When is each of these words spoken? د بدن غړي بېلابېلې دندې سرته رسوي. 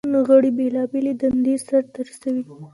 د 0.01 0.03
بدن 0.07 0.15
غړي 0.27 0.51
بېلابېلې 0.57 1.13
دندې 1.21 1.55
سرته 1.67 1.99
رسوي. 2.07 2.43